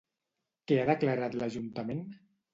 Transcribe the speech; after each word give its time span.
Què 0.71 0.79
ha 0.79 0.87
declarat 0.91 1.37
l'ajuntament? 1.43 2.03